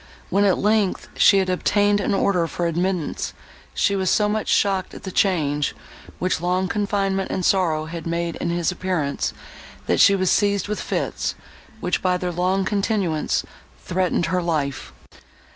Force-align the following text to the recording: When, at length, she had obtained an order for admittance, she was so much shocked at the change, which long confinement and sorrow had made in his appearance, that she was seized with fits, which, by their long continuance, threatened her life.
When, 0.31 0.45
at 0.45 0.57
length, 0.57 1.09
she 1.15 1.37
had 1.37 1.47
obtained 1.47 1.99
an 2.01 2.15
order 2.15 2.47
for 2.47 2.65
admittance, 2.65 3.33
she 3.75 3.95
was 3.95 4.09
so 4.09 4.27
much 4.27 4.47
shocked 4.47 4.95
at 4.95 5.03
the 5.03 5.11
change, 5.11 5.75
which 6.17 6.41
long 6.41 6.67
confinement 6.67 7.29
and 7.29 7.45
sorrow 7.45 7.85
had 7.85 8.07
made 8.07 8.35
in 8.37 8.49
his 8.49 8.71
appearance, 8.71 9.31
that 9.85 9.99
she 9.99 10.15
was 10.15 10.31
seized 10.31 10.67
with 10.67 10.81
fits, 10.81 11.35
which, 11.81 12.01
by 12.01 12.17
their 12.17 12.31
long 12.31 12.65
continuance, 12.65 13.43
threatened 13.77 14.25
her 14.25 14.41
life. 14.41 14.91